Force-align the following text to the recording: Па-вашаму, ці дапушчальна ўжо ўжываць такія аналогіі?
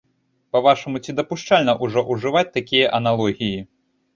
Па-вашаму, 0.55 1.01
ці 1.03 1.15
дапушчальна 1.19 1.77
ўжо 1.83 2.05
ўжываць 2.11 2.45
такія 2.59 2.91
аналогіі? 3.01 3.57